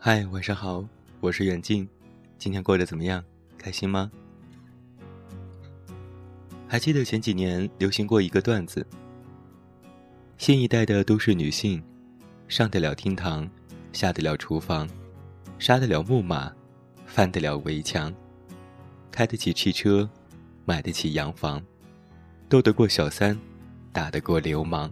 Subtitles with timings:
[0.00, 0.88] 嗨，晚上好，
[1.18, 1.86] 我是远近，
[2.38, 3.22] 今天过得怎么样？
[3.58, 4.08] 开心吗？
[6.68, 8.86] 还记得前几年流行过一个段子：
[10.36, 11.82] 新一代的都市女性，
[12.46, 13.50] 上得了厅堂，
[13.92, 14.88] 下得了厨房，
[15.58, 16.52] 杀得了木马，
[17.04, 18.14] 翻得了围墙，
[19.10, 20.08] 开得起汽车，
[20.64, 21.60] 买得起洋房，
[22.48, 23.36] 斗得过小三，
[23.92, 24.88] 打得过流氓。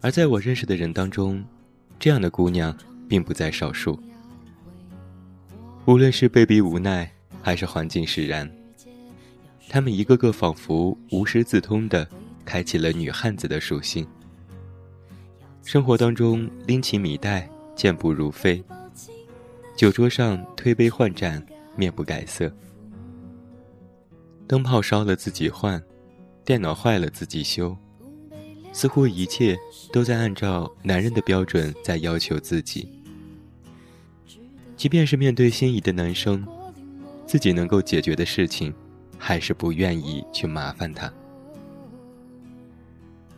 [0.00, 1.44] 而在我认识的人当中，
[2.04, 2.76] 这样的姑娘
[3.08, 3.98] 并不在少数。
[5.86, 8.46] 无论是被逼无奈，还是环境使然，
[9.70, 12.06] 她们一个个仿佛无师自通的
[12.44, 14.06] 开启了女汉子的属性。
[15.62, 18.62] 生活当中拎起米袋，健步如飞；
[19.74, 21.42] 酒桌上推杯换盏，
[21.74, 22.52] 面不改色。
[24.46, 25.82] 灯泡烧了自己换，
[26.44, 27.74] 电脑坏了自己修。
[28.74, 29.56] 似乎一切
[29.92, 32.88] 都在按照男人的标准在要求自己，
[34.76, 36.44] 即便是面对心仪的男生，
[37.24, 38.74] 自己能够解决的事情，
[39.16, 41.10] 还是不愿意去麻烦他。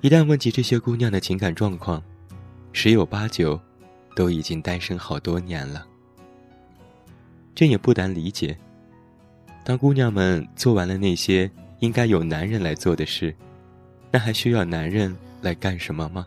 [0.01, 2.03] 一旦问及这些姑娘的情感状况，
[2.73, 3.61] 十有八九
[4.15, 5.87] 都已经单身好多年了。
[7.55, 8.56] 这也不难理解，
[9.62, 11.50] 当姑娘们做完了那些
[11.81, 13.37] 应该有男人来做的事，
[14.11, 15.15] 那还需要男人？
[15.42, 16.27] 来干什么吗？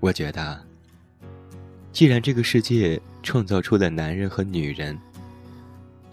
[0.00, 0.60] 我觉得，
[1.92, 4.98] 既然这个世界创造出了男人和女人，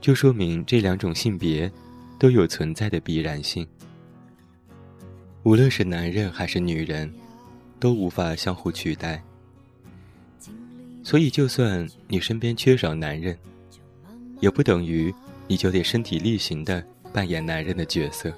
[0.01, 1.71] 就说明这两种性别
[2.19, 3.65] 都有存在的必然性。
[5.43, 7.09] 无论是男人还是女人，
[7.79, 9.23] 都无法相互取代。
[11.01, 13.37] 所以，就算你身边缺少男人，
[14.41, 15.13] 也不等于
[15.47, 18.33] 你就得身体力行的扮演男人的角色。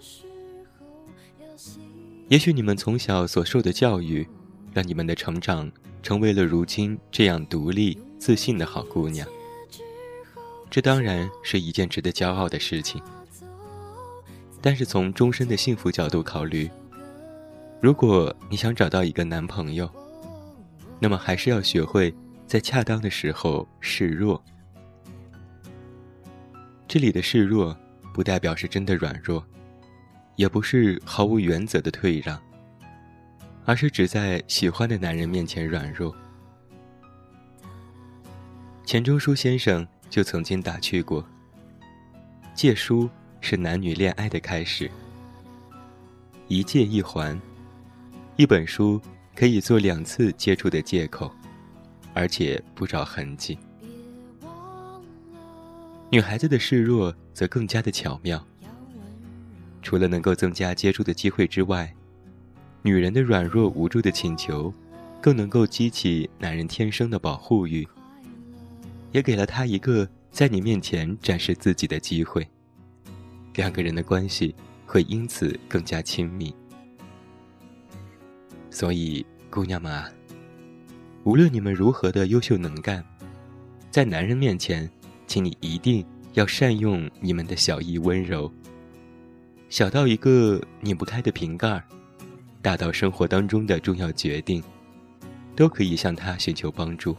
[2.29, 4.27] 也许你们从小所受的教育，
[4.71, 5.69] 让你们的成长
[6.03, 9.27] 成为了如今这样独立自信的好姑娘。
[10.69, 13.01] 这当然是一件值得骄傲的事情。
[14.61, 16.69] 但是从终身的幸福角度考虑，
[17.81, 19.89] 如果你想找到一个男朋友，
[20.99, 22.13] 那么还是要学会
[22.45, 24.39] 在恰当的时候示弱。
[26.87, 27.75] 这里的示弱，
[28.13, 29.43] 不代表是真的软弱。
[30.39, 32.41] 也不是毫无原则的退让，
[33.65, 36.15] 而是只在喜欢的男人面前软弱。
[38.85, 41.27] 钱钟书先生就曾经打趣过
[42.55, 43.09] ：“借书
[43.41, 44.89] 是男女恋爱的开始，
[46.47, 47.37] 一借一还，
[48.37, 48.97] 一本书
[49.35, 51.29] 可以做两次接触的借口，
[52.13, 53.59] 而且不着痕迹。
[56.09, 58.41] 女孩子的示弱则更加的巧妙。”
[59.81, 61.93] 除了能够增加接触的机会之外，
[62.81, 64.73] 女人的软弱无助的请求，
[65.21, 67.87] 更能够激起男人天生的保护欲，
[69.11, 72.47] 也给了他一个在你面前展示自己的机会。
[73.55, 76.53] 两个人的关系会因此更加亲密。
[78.69, 80.09] 所以，姑娘们啊，
[81.23, 83.03] 无论你们如何的优秀能干，
[83.89, 84.89] 在男人面前，
[85.25, 88.49] 请你一定要善用你们的小意温柔。
[89.69, 91.81] 小到一个拧不开的瓶盖，
[92.59, 94.63] 大到生活当中的重要决定，
[95.55, 97.15] 都可以向他寻求帮助。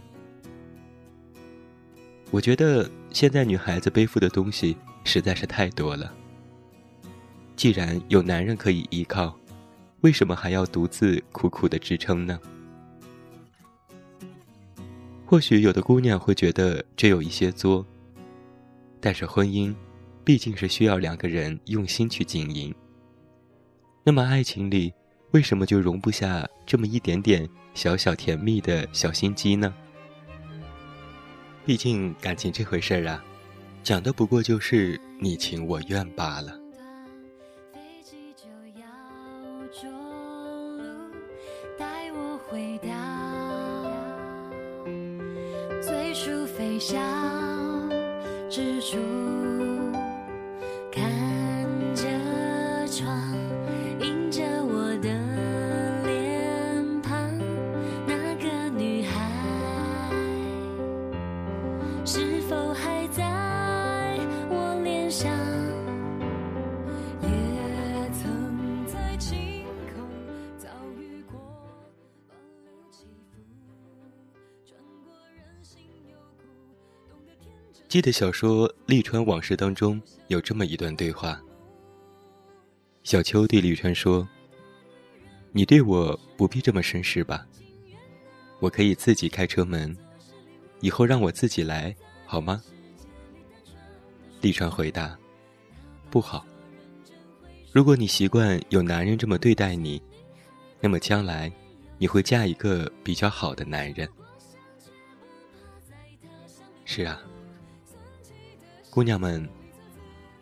[2.32, 6.12] 我觉得现在女孩子背负的东西实在是太多了。
[7.54, 9.36] 既然有男人可以依靠，
[10.00, 12.38] 为什么还要独自苦苦的支撑呢？
[15.24, 17.86] 或许有的姑娘会觉得这有一些作，
[19.00, 19.72] 但是婚姻。
[20.24, 22.74] 毕竟是需要两个人用心去经营。
[24.04, 24.92] 那么爱情里，
[25.32, 29.74] 为什么就容不下这么一点点小小甜蜜的小心机呢？
[31.64, 33.24] 毕竟感情这回事儿啊，
[33.82, 36.56] 讲的不过就是你情我愿罢了。
[45.82, 46.98] 最初飞翔
[48.50, 49.39] 之处。
[77.90, 81.42] 记得小说《利川往事》当中有这么一段对话。
[83.02, 84.26] 小秋对利川说
[85.50, 87.44] ：“你对我不必这么绅士吧？
[88.60, 89.92] 我可以自己开车门，
[90.78, 91.92] 以后让我自己来，
[92.24, 92.62] 好吗？”
[94.40, 95.18] 立川回答
[96.10, 96.46] ：“不好。
[97.72, 100.00] 如果你习惯有男人这么对待你，
[100.80, 101.50] 那么将来
[101.98, 104.08] 你会嫁一个比较好的男人。”
[106.86, 107.20] 是啊，
[108.90, 109.48] 姑娘们，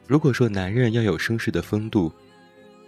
[0.06, 2.10] 如果说男人要有绅士的风度，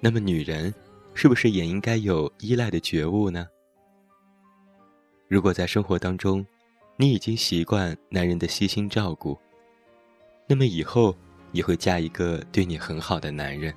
[0.01, 0.73] 那么女人
[1.13, 3.47] 是不是也应该有依赖的觉悟呢？
[5.29, 6.45] 如果在生活当中，
[6.97, 9.39] 你已经习惯男人的悉心照顾，
[10.47, 11.15] 那么以后
[11.53, 13.73] 也会嫁一个对你很好的男人。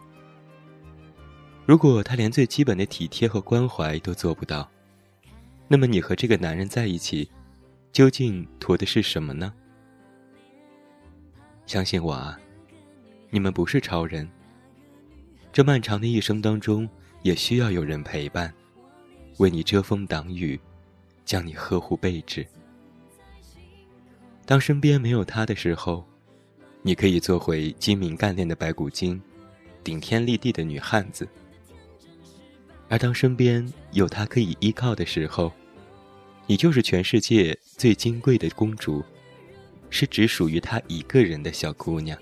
[1.66, 4.70] 如果他连最基本的体贴和关怀都做不到，
[5.68, 7.30] 那么你和这个男人在一起，
[7.92, 9.54] 究竟图的是什么呢？
[11.66, 12.40] 相信我啊，
[13.30, 14.30] 你们不是超人。
[15.52, 16.88] 这漫长的一生当中，
[17.22, 18.54] 也需要有人陪伴，
[19.38, 20.60] 为你遮风挡雨，
[21.26, 22.46] 将你呵护备至。
[24.46, 26.06] 当身边没有他的时候，
[26.82, 29.22] 你可以做回精明干练的白骨精，
[29.84, 31.26] 顶天立地的女汉子；
[32.90, 35.52] 而当身边有他可以依靠的时候，
[36.46, 39.04] 你就是全世界最金贵的公主。
[39.94, 42.18] 是只属于他一个人的小姑娘，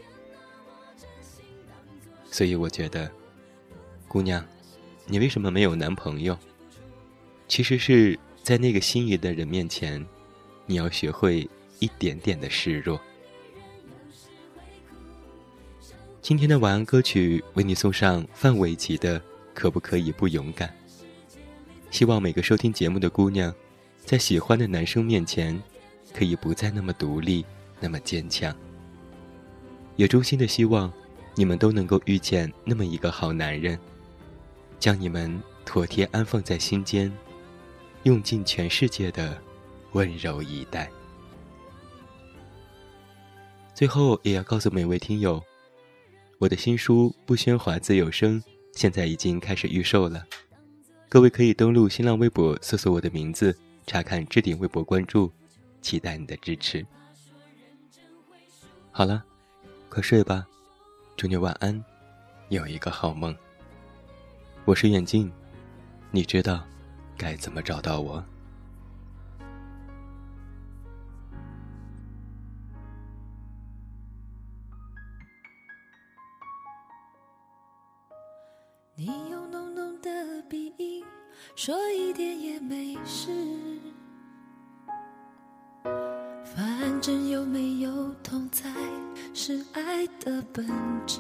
[2.29, 3.09] 所以我觉得，
[4.09, 4.45] 姑娘，
[5.05, 6.37] 你为什么没有男朋友？
[7.47, 10.05] 其实是在那个心仪的人面前，
[10.65, 12.99] 你要学会一点点的示弱。
[16.21, 19.17] 今天的晚安歌曲为你送上范玮琪的
[19.53, 20.67] 《可不可以不勇敢》。
[21.89, 23.55] 希望每个收听节目的姑娘，
[24.03, 25.57] 在喜欢的男生面前，
[26.13, 27.45] 可以不再那么独立。
[27.81, 28.55] 那么坚强，
[29.95, 30.93] 也衷心的希望
[31.35, 33.77] 你们都能够遇见那么一个好男人，
[34.79, 37.11] 将你们妥帖安放在心间，
[38.03, 39.41] 用尽全世界的
[39.93, 40.89] 温柔以待。
[43.73, 45.41] 最后也要告诉每位听友，
[46.37, 48.39] 我的新书《不喧哗自有声》
[48.73, 50.23] 现在已经开始预售了，
[51.09, 53.57] 各位可以登录新浪微博搜索我的名字，
[53.87, 55.31] 查看置顶微博关注，
[55.81, 56.85] 期待你的支持。
[58.93, 59.23] 好了，
[59.87, 60.45] 快睡吧，
[61.15, 61.81] 祝你晚安，
[62.49, 63.33] 有一个好梦。
[64.65, 65.31] 我是远近，
[66.11, 66.61] 你知道
[67.17, 68.21] 该怎么找到我？
[78.95, 80.09] 你用浓浓的
[80.49, 81.03] 鼻音
[81.55, 83.80] 说一点也没事。
[87.41, 87.89] 有没有
[88.21, 88.69] 痛在
[89.33, 90.63] 是爱的本
[91.07, 91.19] 质。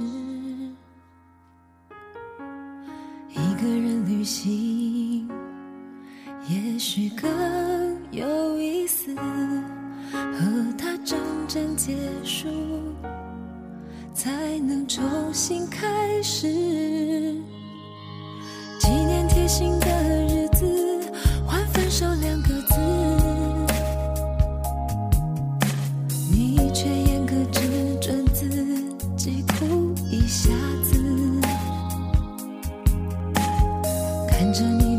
[3.29, 5.27] 一个人旅行
[6.47, 7.27] 也许更
[8.11, 12.47] 有意思，和他真正结束
[14.13, 15.03] 才能重
[15.33, 16.47] 新开始。
[18.79, 20.00] 纪念贴心的。
[34.41, 34.90] 看着你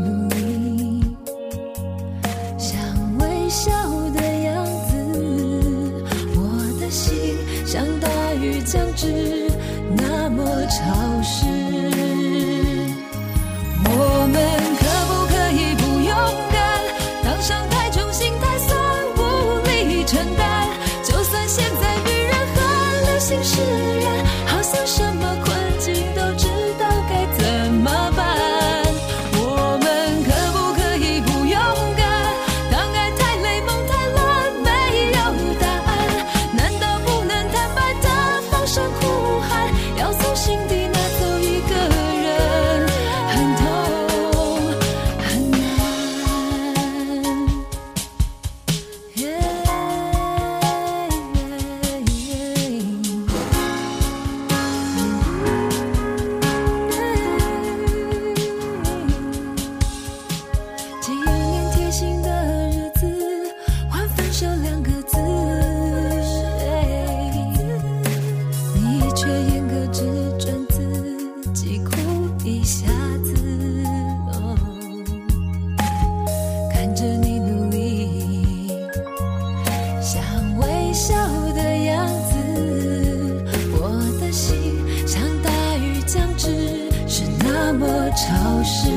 [88.14, 88.90] 潮湿